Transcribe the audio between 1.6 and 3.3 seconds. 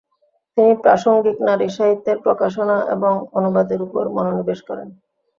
সাহিত্যের প্রকাশনা এবং